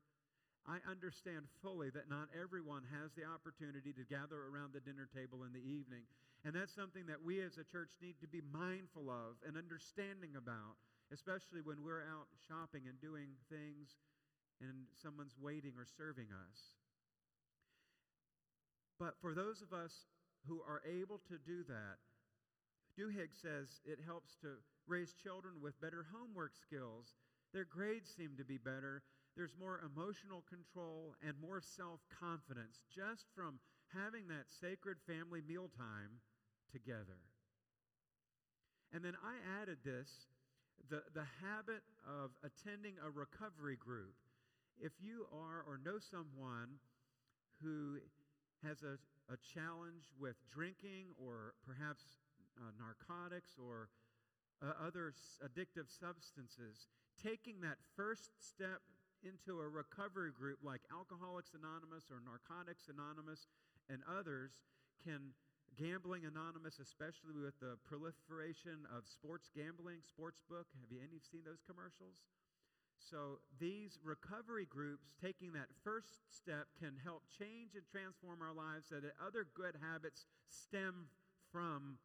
I 0.68 0.82
understand 0.90 1.46
fully 1.62 1.94
that 1.94 2.10
not 2.10 2.34
everyone 2.34 2.84
has 2.90 3.14
the 3.14 3.24
opportunity 3.24 3.94
to 3.94 4.04
gather 4.10 4.50
around 4.50 4.74
the 4.74 4.82
dinner 4.82 5.08
table 5.08 5.46
in 5.46 5.54
the 5.54 5.62
evening. 5.62 6.04
And 6.44 6.54
that's 6.54 6.74
something 6.74 7.06
that 7.08 7.22
we 7.22 7.42
as 7.42 7.58
a 7.58 7.66
church 7.66 7.94
need 8.02 8.18
to 8.22 8.28
be 8.28 8.42
mindful 8.54 9.10
of 9.10 9.38
and 9.46 9.58
understanding 9.58 10.38
about, 10.38 10.78
especially 11.14 11.62
when 11.62 11.86
we're 11.86 12.06
out 12.06 12.28
shopping 12.50 12.90
and 12.90 12.98
doing 13.00 13.38
things 13.50 13.98
and 14.62 14.90
someone's 15.02 15.38
waiting 15.38 15.74
or 15.78 15.86
serving 15.86 16.28
us. 16.34 16.58
But 19.00 19.16
for 19.22 19.34
those 19.34 19.62
of 19.62 19.74
us 19.74 20.10
who 20.48 20.62
are 20.66 20.82
able 20.86 21.22
to 21.30 21.38
do 21.46 21.64
that, 21.68 22.02
Duhigg 22.98 23.36
says 23.36 23.82
it 23.86 24.00
helps 24.06 24.36
to 24.42 24.56
raise 24.88 25.14
children 25.14 25.56
with 25.62 25.80
better 25.82 26.06
homework 26.14 26.56
skills. 26.56 27.16
Their 27.54 27.66
grades 27.66 28.10
seem 28.16 28.36
to 28.38 28.46
be 28.46 28.58
better. 28.58 29.04
There's 29.36 29.56
more 29.60 29.82
emotional 29.84 30.44
control 30.48 31.16
and 31.22 31.34
more 31.40 31.62
self 31.62 32.00
confidence 32.08 32.84
just 32.94 33.26
from 33.36 33.60
having 33.94 34.28
that 34.28 34.48
sacred 34.48 34.98
family 35.06 35.42
mealtime 35.46 36.24
together. 36.72 37.20
And 38.94 39.04
then 39.04 39.16
I 39.24 39.62
added 39.62 39.80
this 39.84 40.28
the, 40.90 41.04
the 41.14 41.26
habit 41.42 41.84
of 42.08 42.32
attending 42.44 42.96
a 43.04 43.10
recovery 43.10 43.76
group. 43.76 44.16
If 44.80 44.94
you 45.00 45.28
are 45.34 45.64
or 45.68 45.80
know 45.84 46.00
someone 46.00 46.80
who 47.64 47.98
has 48.64 48.84
a, 48.84 49.00
a 49.32 49.38
challenge 49.54 50.12
with 50.20 50.36
drinking 50.52 51.16
or 51.18 51.54
perhaps 51.66 52.04
uh, 52.58 52.72
narcotics 52.80 53.56
or 53.60 53.90
uh, 54.64 54.74
other 54.80 55.14
addictive 55.44 55.92
substances, 55.92 56.88
taking 57.20 57.62
that 57.62 57.78
first 57.96 58.32
step 58.40 58.82
into 59.24 59.60
a 59.60 59.68
recovery 59.68 60.32
group 60.32 60.60
like 60.62 60.82
Alcoholics 60.94 61.52
Anonymous 61.58 62.12
or 62.14 62.22
Narcotics 62.22 62.88
Anonymous 62.88 63.48
and 63.90 64.06
others 64.06 64.64
can 65.02 65.34
Gambling 65.76 66.24
Anonymous, 66.24 66.80
especially 66.80 67.36
with 67.36 67.60
the 67.60 67.76
proliferation 67.84 68.88
of 68.96 69.04
sports 69.04 69.52
gambling, 69.52 70.00
sports 70.08 70.40
book. 70.48 70.72
Have 70.80 70.88
you 70.88 71.04
any 71.04 71.20
seen 71.20 71.44
those 71.44 71.60
commercials? 71.68 72.16
So 72.96 73.44
these 73.60 74.00
recovery 74.00 74.66
groups 74.72 75.12
taking 75.20 75.52
that 75.54 75.68
first 75.84 76.24
step 76.32 76.72
can 76.80 76.96
help 77.04 77.28
change 77.28 77.76
and 77.76 77.84
transform 77.92 78.40
our 78.40 78.56
lives 78.56 78.88
so 78.88 79.04
that 79.04 79.20
other 79.20 79.46
good 79.52 79.76
habits 79.84 80.26
stem 80.48 81.12
from 81.52 82.00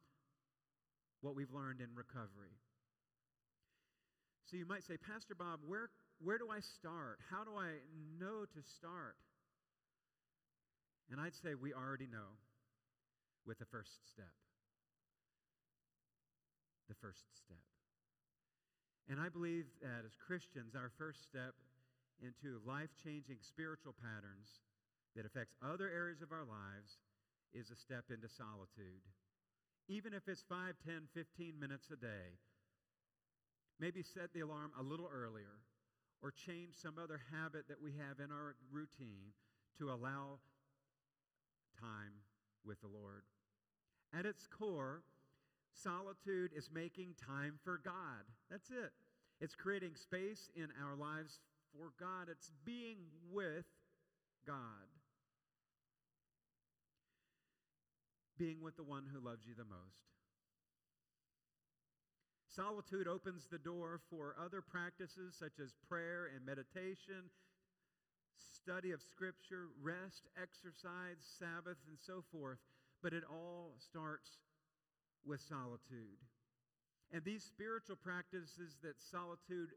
what 1.21 1.35
we've 1.35 1.53
learned 1.53 1.81
in 1.81 1.89
recovery. 1.95 2.57
So 4.49 4.57
you 4.57 4.65
might 4.65 4.83
say, 4.83 4.97
Pastor 4.97 5.33
Bob, 5.33 5.61
where, 5.65 5.89
where 6.19 6.37
do 6.37 6.49
I 6.51 6.59
start? 6.59 7.19
How 7.29 7.43
do 7.43 7.55
I 7.55 7.79
know 8.19 8.43
to 8.43 8.61
start? 8.75 9.15
And 11.09 11.21
I'd 11.21 11.35
say 11.35 11.55
we 11.55 11.73
already 11.73 12.07
know 12.07 12.35
with 13.45 13.59
the 13.59 13.65
first 13.65 13.91
step. 14.11 14.33
The 16.89 16.95
first 16.95 17.23
step. 17.39 17.63
And 19.07 19.19
I 19.19 19.29
believe 19.29 19.65
that 19.81 20.03
as 20.05 20.15
Christians, 20.15 20.75
our 20.75 20.91
first 20.97 21.23
step 21.23 21.55
into 22.21 22.59
life 22.67 22.91
changing 23.03 23.37
spiritual 23.41 23.95
patterns 23.97 24.61
that 25.15 25.25
affects 25.25 25.55
other 25.63 25.89
areas 25.89 26.21
of 26.21 26.31
our 26.31 26.45
lives 26.45 26.99
is 27.53 27.71
a 27.71 27.75
step 27.75 28.05
into 28.11 28.29
solitude. 28.29 29.03
Even 29.87 30.13
if 30.13 30.27
it's 30.27 30.43
5, 30.47 30.75
10, 30.85 31.07
15 31.13 31.59
minutes 31.59 31.89
a 31.91 31.95
day, 31.95 32.37
maybe 33.79 34.01
set 34.01 34.33
the 34.33 34.41
alarm 34.41 34.71
a 34.79 34.83
little 34.83 35.09
earlier 35.11 35.59
or 36.21 36.31
change 36.31 36.75
some 36.75 36.95
other 37.01 37.19
habit 37.31 37.67
that 37.67 37.81
we 37.81 37.91
have 37.91 38.19
in 38.23 38.31
our 38.31 38.55
routine 38.71 39.33
to 39.77 39.89
allow 39.89 40.39
time 41.79 42.13
with 42.65 42.79
the 42.81 42.87
Lord. 42.87 43.23
At 44.13 44.25
its 44.25 44.45
core, 44.47 45.01
Solitude 45.73 46.51
is 46.55 46.69
making 46.73 47.15
time 47.25 47.57
for 47.63 47.79
God. 47.83 48.27
That's 48.49 48.69
it. 48.69 48.91
It's 49.39 49.55
creating 49.55 49.95
space 49.95 50.49
in 50.55 50.67
our 50.83 50.95
lives 50.95 51.39
for 51.73 51.93
God, 51.99 52.27
it's 52.29 52.51
being 52.65 52.97
with 53.31 53.65
God. 54.45 54.57
Being 58.41 58.63
with 58.65 58.75
the 58.75 58.81
one 58.81 59.05
who 59.05 59.21
loves 59.21 59.45
you 59.45 59.53
the 59.53 59.69
most. 59.69 60.01
Solitude 62.49 63.07
opens 63.07 63.45
the 63.45 63.61
door 63.61 64.01
for 64.09 64.33
other 64.43 64.63
practices 64.65 65.37
such 65.37 65.61
as 65.61 65.77
prayer 65.87 66.25
and 66.33 66.43
meditation, 66.43 67.29
study 68.33 68.89
of 68.97 69.01
Scripture, 69.03 69.69
rest, 69.79 70.25
exercise, 70.41 71.21
Sabbath, 71.37 71.77
and 71.85 72.01
so 72.01 72.23
forth. 72.31 72.57
But 73.03 73.13
it 73.13 73.21
all 73.29 73.77
starts 73.77 74.41
with 75.23 75.39
solitude. 75.39 76.17
And 77.13 77.23
these 77.23 77.43
spiritual 77.43 77.95
practices 77.95 78.81
that 78.81 78.97
solitude 78.97 79.69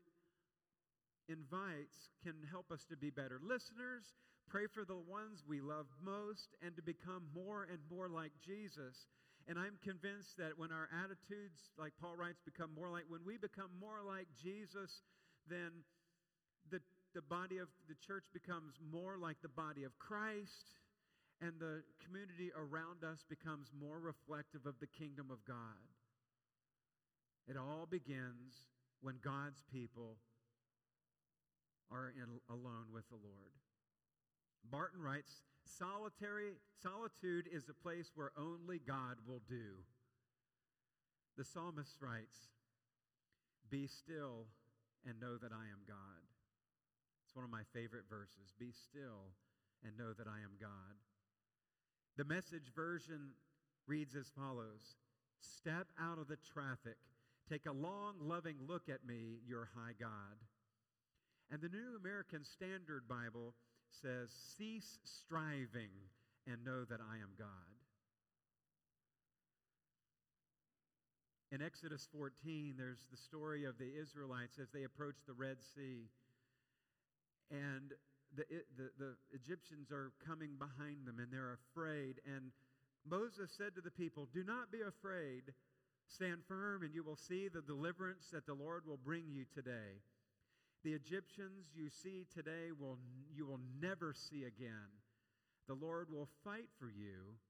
invites 1.29 2.09
can 2.25 2.49
help 2.51 2.73
us 2.73 2.87
to 2.89 2.97
be 2.97 3.11
better 3.11 3.39
listeners, 3.45 4.17
pray 4.49 4.67
for 4.73 4.85
the 4.85 4.99
ones 4.99 5.43
we 5.47 5.61
love 5.61 5.87
most, 6.03 6.57
and 6.63 6.77
to 6.77 6.83
become 6.83 7.25
more 7.35 7.67
and 7.71 7.79
more 7.91 8.09
like 8.09 8.33
Jesus. 8.45 9.07
And 9.47 9.59
I'm 9.59 9.77
convinced 9.85 10.37
that 10.39 10.57
when 10.57 10.73
our 10.73 10.89
attitudes, 11.05 11.73
like 11.77 11.93
Paul 12.01 12.17
writes, 12.17 12.41
become 12.45 12.71
more 12.73 12.91
like, 12.91 13.05
when 13.09 13.25
we 13.27 13.37
become 13.37 13.69
more 13.79 14.01
like 14.01 14.27
Jesus, 14.41 15.03
then 15.49 15.85
the, 16.71 16.81
the 17.15 17.21
body 17.21 17.59
of 17.59 17.69
the 17.89 17.97
church 18.01 18.25
becomes 18.33 18.75
more 18.81 19.19
like 19.19 19.37
the 19.43 19.53
body 19.53 19.85
of 19.85 19.99
Christ 19.99 20.81
and 21.41 21.53
the 21.59 21.83
community 22.05 22.51
around 22.57 23.05
us 23.05 23.25
becomes 23.29 23.69
more 23.77 23.99
reflective 24.01 24.65
of 24.67 24.81
the 24.81 24.87
kingdom 24.87 25.29
of 25.31 25.45
God. 25.45 25.83
It 27.47 27.57
all 27.57 27.87
begins 27.91 28.57
when 29.03 29.17
God's 29.23 29.61
people 29.71 30.17
are 31.93 32.15
in, 32.17 32.41
alone 32.49 32.89
with 32.93 33.05
the 33.09 33.21
Lord. 33.21 33.53
Barton 34.71 35.03
writes, 35.03 35.43
Solitary, 35.65 36.61
solitude 36.83 37.49
is 37.51 37.69
a 37.69 37.83
place 37.83 38.13
where 38.15 38.33
only 38.37 38.79
God 38.79 39.17
will 39.27 39.43
do. 39.49 39.83
The 41.37 41.45
psalmist 41.45 41.97
writes, 42.01 42.37
Be 43.71 43.87
still 43.87 44.47
and 45.07 45.21
know 45.21 45.37
that 45.37 45.53
I 45.53 45.65
am 45.73 45.83
God. 45.87 46.25
It's 47.25 47.35
one 47.35 47.45
of 47.45 47.51
my 47.51 47.63
favorite 47.73 48.05
verses. 48.09 48.53
Be 48.59 48.73
still 48.73 49.33
and 49.85 49.97
know 49.97 50.13
that 50.13 50.29
I 50.29 50.39
am 50.45 50.57
God. 50.61 50.95
The 52.17 52.25
message 52.25 52.73
version 52.75 53.33
reads 53.87 54.15
as 54.15 54.31
follows 54.37 54.97
Step 55.41 55.89
out 56.01 56.19
of 56.19 56.29
the 56.29 56.39
traffic. 56.53 56.97
Take 57.49 57.67
a 57.67 57.73
long, 57.73 58.15
loving 58.21 58.57
look 58.67 58.89
at 58.89 59.05
me, 59.05 59.41
your 59.47 59.69
high 59.75 59.93
God. 59.99 60.39
And 61.51 61.61
the 61.61 61.69
New 61.69 61.97
American 62.01 62.45
Standard 62.45 63.07
Bible 63.09 63.55
says, 64.03 64.31
Cease 64.57 64.99
striving 65.05 65.93
and 66.47 66.65
know 66.65 66.85
that 66.85 67.01
I 67.01 67.17
am 67.17 67.31
God. 67.39 67.49
In 71.53 71.63
Exodus 71.63 72.09
14, 72.13 72.75
there's 72.77 73.07
the 73.11 73.17
story 73.17 73.65
of 73.65 73.79
the 73.79 73.91
Israelites 74.01 74.59
as 74.61 74.71
they 74.73 74.83
approach 74.83 75.17
the 75.27 75.35
Red 75.35 75.59
Sea. 75.63 76.11
And 77.51 77.93
the, 78.37 78.45
the, 78.77 78.91
the 78.99 79.15
Egyptians 79.33 79.93
are 79.93 80.11
coming 80.27 80.59
behind 80.59 81.07
them 81.07 81.19
and 81.21 81.31
they're 81.31 81.59
afraid. 81.71 82.19
And 82.27 82.51
Moses 83.09 83.53
said 83.57 83.75
to 83.77 83.81
the 83.81 83.91
people, 83.91 84.29
Do 84.35 84.43
not 84.43 84.73
be 84.73 84.81
afraid. 84.81 85.55
Stand 86.09 86.45
firm, 86.47 86.83
and 86.83 86.95
you 86.95 87.03
will 87.03 87.17
see 87.17 87.49
the 87.49 87.63
deliverance 87.63 88.29
that 88.33 88.47
the 88.47 88.55
Lord 88.55 88.83
will 88.87 88.99
bring 88.99 89.25
you 89.31 89.45
today. 89.55 90.03
The 90.85 90.93
Egyptians 90.93 91.73
you 91.75 91.89
see 91.89 92.27
today 92.29 92.69
will 92.79 92.99
you 93.35 93.47
will 93.47 93.61
never 93.81 94.13
see 94.13 94.45
again. 94.45 94.93
The 95.67 95.75
Lord 95.75 96.09
will 96.13 96.29
fight 96.45 96.69
for 96.79 96.93
you. 96.93 97.41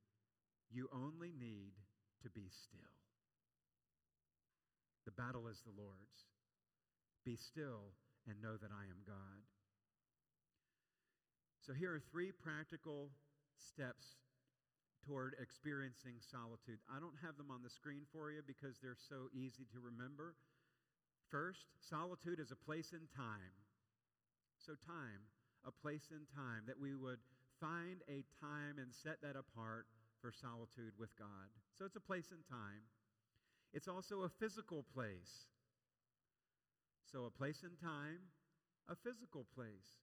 You 0.71 0.89
only 0.95 1.35
need 1.35 1.75
to 2.23 2.31
be 2.31 2.47
still. 2.49 2.95
The 5.05 5.11
battle 5.11 5.49
is 5.49 5.61
the 5.67 5.75
Lord's. 5.75 6.31
Be 7.25 7.35
still 7.37 7.91
and 8.29 8.41
know 8.41 8.57
that 8.57 8.71
I 8.71 8.85
am 8.87 9.03
God. 9.05 9.43
So, 11.67 11.73
here 11.73 11.93
are 11.95 12.03
three 12.13 12.31
practical 12.31 13.11
steps 13.57 14.21
toward 15.05 15.35
experiencing 15.41 16.21
solitude. 16.21 16.79
I 16.89 17.01
don't 17.01 17.17
have 17.25 17.37
them 17.37 17.51
on 17.51 17.63
the 17.63 17.73
screen 17.73 18.05
for 18.13 18.31
you 18.31 18.41
because 18.47 18.79
they're 18.81 19.01
so 19.09 19.29
easy 19.35 19.65
to 19.73 19.81
remember. 19.81 20.37
First, 21.31 21.67
solitude 21.81 22.41
is 22.41 22.53
a 22.53 22.57
place 22.57 22.93
in 22.93 23.07
time. 23.17 23.55
So, 24.59 24.75
time, 24.87 25.29
a 25.67 25.73
place 25.73 26.09
in 26.11 26.27
time 26.35 26.65
that 26.67 26.79
we 26.79 26.95
would 26.95 27.19
find 27.61 28.01
a 28.09 28.25
time 28.41 28.79
and 28.79 28.93
set 28.93 29.21
that 29.23 29.37
apart 29.37 29.87
for 30.21 30.33
solitude 30.33 30.93
with 30.99 31.17
God. 31.19 31.51
So, 31.77 31.85
it's 31.85 31.97
a 31.97 32.01
place 32.01 32.31
in 32.31 32.43
time. 32.49 32.87
It's 33.73 33.89
also 33.89 34.23
a 34.23 34.29
physical 34.29 34.85
place. 34.95 35.49
So, 37.11 37.25
a 37.25 37.31
place 37.31 37.63
in 37.63 37.77
time, 37.77 38.31
a 38.89 38.97
physical 38.97 39.47
place. 39.55 40.03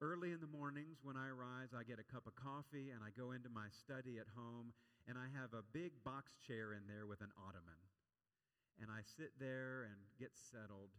Early 0.00 0.30
in 0.30 0.40
the 0.40 0.46
mornings 0.46 0.98
when 1.02 1.16
I 1.16 1.30
rise, 1.30 1.74
I 1.74 1.82
get 1.82 1.98
a 1.98 2.06
cup 2.06 2.26
of 2.26 2.36
coffee 2.36 2.94
and 2.94 3.02
I 3.02 3.10
go 3.18 3.32
into 3.32 3.48
my 3.48 3.66
study 3.74 4.18
at 4.18 4.30
home 4.36 4.72
and 5.08 5.18
I 5.18 5.26
have 5.34 5.54
a 5.54 5.66
big 5.72 5.90
box 6.04 6.36
chair 6.46 6.72
in 6.72 6.86
there 6.86 7.06
with 7.06 7.20
an 7.20 7.34
ottoman. 7.34 7.87
I 8.98 9.06
sit 9.06 9.30
there 9.38 9.86
and 9.86 9.94
get 10.18 10.34
settled 10.34 10.90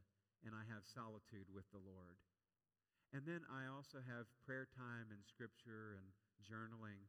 and 0.47 0.55
I 0.55 0.63
have 0.71 0.87
solitude 0.87 1.51
with 1.51 1.67
the 1.75 1.83
Lord. 1.83 2.15
And 3.11 3.27
then 3.27 3.43
I 3.51 3.67
also 3.67 3.99
have 3.99 4.31
prayer 4.47 4.71
time 4.71 5.11
and 5.11 5.19
scripture 5.27 5.99
and 5.99 6.07
journaling. 6.39 7.03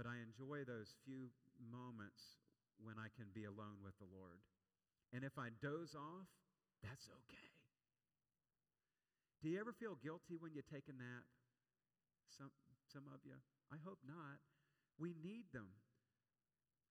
But 0.00 0.08
I 0.08 0.24
enjoy 0.24 0.64
those 0.64 0.96
few 1.04 1.28
moments 1.60 2.40
when 2.80 2.96
I 2.96 3.12
can 3.12 3.28
be 3.36 3.44
alone 3.44 3.84
with 3.84 3.92
the 4.00 4.08
Lord. 4.08 4.40
And 5.12 5.20
if 5.20 5.36
I 5.36 5.52
doze 5.60 5.92
off, 5.92 6.32
that's 6.80 7.12
okay. 7.12 7.52
Do 9.44 9.52
you 9.52 9.60
ever 9.60 9.76
feel 9.76 10.00
guilty 10.00 10.40
when 10.40 10.56
you 10.56 10.64
take 10.64 10.88
a 10.88 10.96
nap? 10.96 11.28
Some, 12.32 12.56
some 12.88 13.04
of 13.12 13.20
you. 13.28 13.36
I 13.68 13.76
hope 13.84 14.00
not. 14.08 14.40
We 14.96 15.12
need 15.20 15.52
them. 15.52 15.76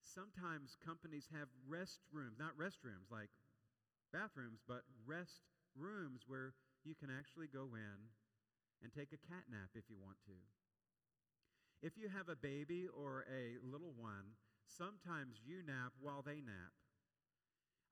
Sometimes 0.01 0.77
companies 0.83 1.29
have 1.31 1.47
restrooms, 1.69 2.39
not 2.39 2.57
restrooms 2.57 3.11
like 3.11 3.29
bathrooms, 4.11 4.61
but 4.67 4.83
rest 5.05 5.43
rooms 5.75 6.23
where 6.27 6.53
you 6.83 6.95
can 6.95 7.09
actually 7.11 7.47
go 7.47 7.75
in 7.75 8.09
and 8.81 8.91
take 8.91 9.11
a 9.13 9.27
cat 9.27 9.45
nap 9.51 9.69
if 9.75 9.89
you 9.89 9.97
want 9.99 10.17
to. 10.25 10.37
If 11.81 11.97
you 11.97 12.09
have 12.09 12.27
a 12.27 12.35
baby 12.35 12.87
or 12.91 13.23
a 13.31 13.55
little 13.63 13.93
one, 13.95 14.35
sometimes 14.67 15.39
you 15.45 15.63
nap 15.63 15.93
while 15.99 16.21
they 16.21 16.43
nap. 16.43 16.75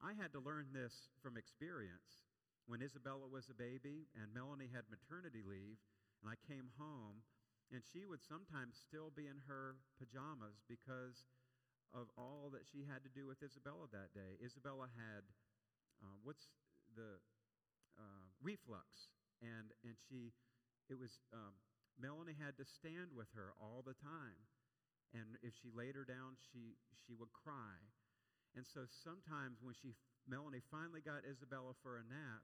I 0.04 0.14
had 0.14 0.32
to 0.34 0.44
learn 0.44 0.76
this 0.76 1.10
from 1.24 1.38
experience 1.38 2.28
when 2.68 2.84
Isabella 2.84 3.28
was 3.32 3.50
a 3.50 3.56
baby 3.58 4.12
and 4.14 4.36
Melanie 4.36 4.70
had 4.70 4.92
maternity 4.92 5.42
leave, 5.42 5.80
and 6.22 6.28
I 6.28 6.36
came 6.36 6.70
home, 6.78 7.24
and 7.72 7.82
she 7.82 8.06
would 8.06 8.22
sometimes 8.22 8.76
still 8.76 9.10
be 9.10 9.26
in 9.28 9.40
her 9.48 9.80
pajamas 9.98 10.60
because 10.68 11.24
of 11.94 12.08
all 12.18 12.50
that 12.54 12.68
she 12.68 12.84
had 12.84 13.04
to 13.04 13.12
do 13.12 13.28
with 13.28 13.44
Isabella 13.44 13.88
that 13.92 14.14
day. 14.14 14.38
Isabella 14.44 14.88
had, 14.94 15.24
uh, 16.04 16.16
what's 16.24 16.48
the 16.96 17.20
uh, 17.98 18.28
reflux, 18.42 19.12
and 19.42 19.74
and 19.84 19.98
she, 19.98 20.34
it 20.90 20.98
was 20.98 21.20
um, 21.34 21.58
Melanie 21.98 22.38
had 22.38 22.56
to 22.62 22.66
stand 22.66 23.12
with 23.14 23.28
her 23.34 23.54
all 23.58 23.82
the 23.82 23.98
time, 23.98 24.38
and 25.14 25.38
if 25.42 25.54
she 25.58 25.74
laid 25.74 25.98
her 25.98 26.06
down, 26.06 26.38
she 26.54 26.78
she 26.94 27.14
would 27.18 27.34
cry, 27.34 27.82
and 28.56 28.66
so 28.66 28.86
sometimes 28.86 29.60
when 29.62 29.74
she 29.74 29.98
Melanie 30.30 30.64
finally 30.70 31.02
got 31.02 31.26
Isabella 31.26 31.74
for 31.82 31.98
a 31.98 32.06
nap, 32.06 32.44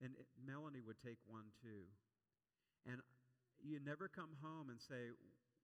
and 0.00 0.14
it, 0.14 0.28
Melanie 0.38 0.84
would 0.84 1.00
take 1.02 1.18
one 1.26 1.50
too, 1.58 1.90
and 2.86 3.02
you 3.58 3.80
never 3.82 4.06
come 4.06 4.38
home 4.42 4.70
and 4.70 4.78
say, 4.78 5.10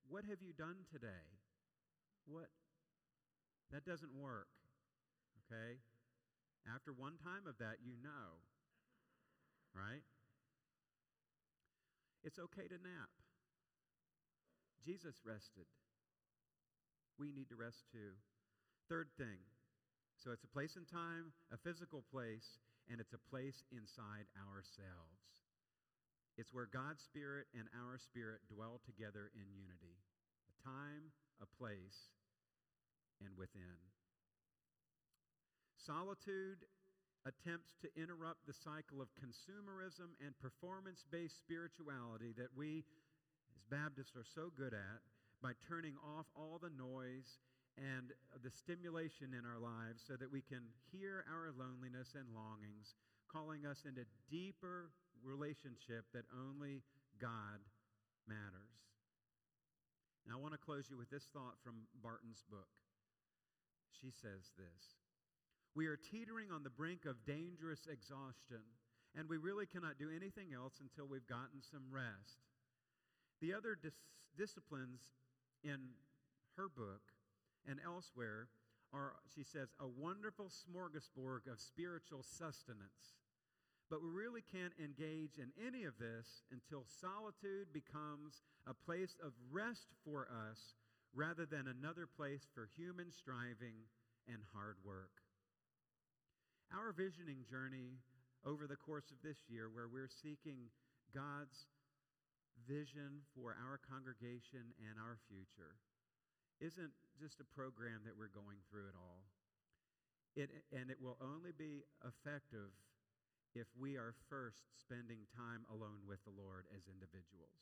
"What 0.08 0.24
have 0.26 0.42
you 0.42 0.52
done 0.52 0.86
today?" 0.90 1.38
What? 2.26 2.50
That 3.72 3.84
doesn't 3.84 4.14
work. 4.14 4.48
Okay? 5.46 5.78
After 6.66 6.92
one 6.92 7.16
time 7.22 7.46
of 7.48 7.58
that, 7.58 7.78
you 7.82 7.94
know. 8.02 8.42
Right? 9.74 10.02
It's 12.22 12.38
okay 12.38 12.68
to 12.68 12.78
nap. 12.82 13.10
Jesus 14.84 15.14
rested. 15.24 15.66
We 17.18 17.32
need 17.32 17.48
to 17.48 17.56
rest 17.56 17.84
too. 17.92 18.18
Third 18.88 19.08
thing 19.16 19.38
so 20.20 20.36
it's 20.36 20.44
a 20.44 20.52
place 20.52 20.76
and 20.76 20.84
time, 20.84 21.32
a 21.48 21.56
physical 21.56 22.04
place, 22.12 22.60
and 22.92 23.00
it's 23.00 23.16
a 23.16 23.26
place 23.32 23.64
inside 23.72 24.28
ourselves. 24.36 25.24
It's 26.36 26.52
where 26.52 26.68
God's 26.68 27.00
Spirit 27.00 27.48
and 27.56 27.64
our 27.72 27.96
spirit 27.96 28.44
dwell 28.52 28.84
together 28.84 29.32
in 29.32 29.48
unity. 29.48 29.96
A 30.44 30.54
time, 30.60 31.16
a 31.40 31.48
place, 31.56 32.12
and 33.24 33.36
within. 33.36 33.78
Solitude 35.76 36.64
attempts 37.28 37.76
to 37.80 37.88
interrupt 38.00 38.46
the 38.46 38.56
cycle 38.56 39.00
of 39.00 39.12
consumerism 39.16 40.16
and 40.24 40.32
performance 40.40 41.04
based 41.12 41.38
spirituality 41.40 42.32
that 42.36 42.52
we, 42.56 42.84
as 43.56 43.64
Baptists, 43.68 44.16
are 44.16 44.24
so 44.24 44.48
good 44.56 44.72
at 44.72 45.00
by 45.42 45.52
turning 45.68 45.96
off 46.00 46.26
all 46.36 46.60
the 46.60 46.72
noise 46.72 47.40
and 47.76 48.12
the 48.44 48.50
stimulation 48.50 49.32
in 49.32 49.44
our 49.44 49.60
lives 49.60 50.04
so 50.04 50.16
that 50.16 50.32
we 50.32 50.40
can 50.40 50.64
hear 50.92 51.24
our 51.28 51.52
loneliness 51.56 52.12
and 52.16 52.28
longings, 52.36 52.96
calling 53.30 53.64
us 53.64 53.84
into 53.88 54.04
deeper 54.28 54.92
relationship 55.24 56.04
that 56.12 56.24
only 56.32 56.82
God 57.20 57.60
matters. 58.28 58.80
And 60.24 60.34
I 60.34 60.36
want 60.36 60.52
to 60.52 60.60
close 60.60 60.88
you 60.88 60.96
with 60.96 61.08
this 61.08 61.24
thought 61.32 61.56
from 61.64 61.88
Barton's 62.02 62.44
book. 62.50 62.68
She 64.00 64.10
says 64.10 64.52
this 64.56 64.96
We 65.74 65.86
are 65.86 65.96
teetering 65.96 66.50
on 66.50 66.62
the 66.62 66.70
brink 66.70 67.04
of 67.04 67.24
dangerous 67.24 67.86
exhaustion, 67.90 68.62
and 69.16 69.28
we 69.28 69.36
really 69.36 69.66
cannot 69.66 69.98
do 69.98 70.10
anything 70.14 70.52
else 70.54 70.80
until 70.80 71.06
we've 71.08 71.26
gotten 71.26 71.62
some 71.62 71.90
rest. 71.90 72.44
The 73.40 73.54
other 73.54 73.76
dis- 73.80 74.04
disciplines 74.36 75.00
in 75.64 75.96
her 76.56 76.68
book 76.68 77.02
and 77.66 77.80
elsewhere 77.84 78.48
are, 78.92 79.14
she 79.34 79.44
says, 79.44 79.68
a 79.80 79.86
wonderful 79.86 80.50
smorgasbord 80.50 81.46
of 81.50 81.60
spiritual 81.60 82.22
sustenance. 82.22 83.16
But 83.88 84.02
we 84.02 84.08
really 84.08 84.42
can't 84.42 84.72
engage 84.78 85.38
in 85.38 85.50
any 85.58 85.84
of 85.84 85.98
this 85.98 86.44
until 86.52 86.86
solitude 86.86 87.72
becomes 87.72 88.42
a 88.66 88.74
place 88.74 89.16
of 89.22 89.32
rest 89.50 89.88
for 90.04 90.28
us 90.30 90.74
rather 91.14 91.46
than 91.46 91.66
another 91.66 92.06
place 92.06 92.46
for 92.54 92.70
human 92.78 93.10
striving 93.10 93.86
and 94.30 94.42
hard 94.54 94.78
work. 94.86 95.24
Our 96.70 96.94
visioning 96.94 97.42
journey 97.50 97.98
over 98.46 98.70
the 98.70 98.78
course 98.78 99.10
of 99.10 99.18
this 99.20 99.42
year, 99.50 99.68
where 99.68 99.90
we're 99.90 100.10
seeking 100.10 100.70
God's 101.10 101.66
vision 102.68 103.26
for 103.34 103.58
our 103.58 103.82
congregation 103.82 104.70
and 104.78 104.96
our 104.96 105.18
future, 105.26 105.76
isn't 106.62 106.94
just 107.18 107.42
a 107.42 107.52
program 107.56 108.06
that 108.06 108.14
we're 108.14 108.32
going 108.32 108.62
through 108.70 108.86
at 108.86 108.96
all. 108.96 109.26
It, 110.38 110.48
and 110.70 110.94
it 110.94 111.02
will 111.02 111.18
only 111.18 111.50
be 111.50 111.82
effective 112.06 112.70
if 113.58 113.66
we 113.74 113.98
are 113.98 114.14
first 114.30 114.62
spending 114.78 115.26
time 115.34 115.66
alone 115.66 116.06
with 116.06 116.22
the 116.22 116.30
Lord 116.30 116.70
as 116.70 116.86
individuals. 116.86 117.58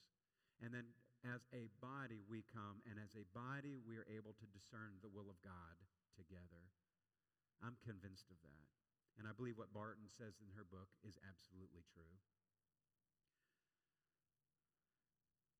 And 0.61 0.75
then 0.75 0.85
as 1.26 1.42
a 1.50 1.66
body, 1.83 2.22
we 2.31 2.46
come, 2.46 2.78
and 2.87 2.98
as 3.02 3.14
a 3.18 3.26
body, 3.35 3.83
we 3.83 3.98
are 3.98 4.07
able 4.07 4.35
to 4.38 4.54
discern 4.54 5.02
the 5.02 5.11
will 5.11 5.26
of 5.26 5.42
God 5.42 5.76
together. 6.14 6.70
I'm 7.59 7.78
convinced 7.83 8.31
of 8.31 8.38
that. 8.46 8.66
And 9.18 9.26
I 9.26 9.35
believe 9.35 9.59
what 9.59 9.74
Barton 9.74 10.07
says 10.07 10.38
in 10.38 10.54
her 10.54 10.62
book 10.62 10.94
is 11.02 11.18
absolutely 11.26 11.83
true. 11.90 12.14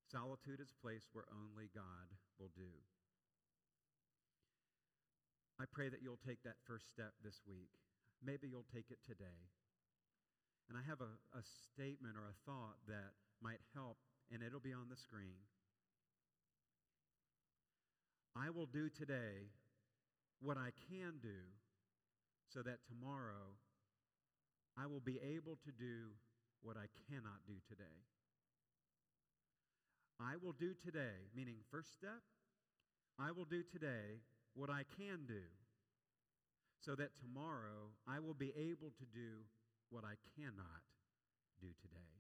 Solitude 0.07 0.63
is 0.63 0.71
a 0.71 0.79
place 0.81 1.11
where 1.11 1.27
only 1.35 1.69
God 1.75 2.15
will 2.39 2.55
do. 2.55 2.71
I 5.59 5.67
pray 5.67 5.91
that 5.91 6.01
you'll 6.01 6.23
take 6.23 6.41
that 6.47 6.63
first 6.65 6.87
step 6.87 7.19
this 7.21 7.43
week. 7.45 7.75
Maybe 8.23 8.47
you'll 8.47 8.71
take 8.71 8.95
it 8.95 9.03
today. 9.03 9.51
And 10.71 10.79
I 10.79 10.87
have 10.87 11.03
a, 11.03 11.19
a 11.35 11.43
statement 11.43 12.15
or 12.15 12.31
a 12.31 12.41
thought 12.47 12.79
that 12.87 13.19
might 13.43 13.61
help, 13.75 13.99
and 14.33 14.43
it'll 14.43 14.61
be 14.61 14.73
on 14.73 14.89
the 14.91 14.97
screen. 14.97 15.41
I 18.37 18.51
will 18.51 18.67
do 18.67 18.89
today 18.89 19.51
what 20.41 20.57
I 20.57 20.71
can 20.89 21.19
do 21.23 21.43
so 22.53 22.63
that 22.63 22.79
tomorrow 22.87 23.59
I 24.77 24.87
will 24.87 25.01
be 25.01 25.19
able 25.19 25.57
to 25.65 25.73
do 25.73 26.15
what 26.63 26.77
I 26.77 26.87
cannot 27.11 27.43
do 27.47 27.55
today. 27.69 28.07
I 30.21 30.35
will 30.43 30.53
do 30.53 30.75
today, 30.75 31.31
meaning 31.35 31.57
first 31.71 31.95
step, 31.95 32.23
I 33.19 33.31
will 33.33 33.45
do 33.45 33.63
today 33.63 34.23
what 34.55 34.71
I 34.71 34.83
can 34.97 35.27
do 35.27 35.43
so 36.81 36.95
that 36.95 37.11
tomorrow 37.19 37.91
I 38.07 38.19
will 38.21 38.35
be 38.35 38.53
able 38.57 38.91
to 38.99 39.07
do 39.13 39.47
what 39.91 40.05
I 40.05 40.15
cannot 40.37 40.83
do 41.61 41.69
today. 41.83 42.18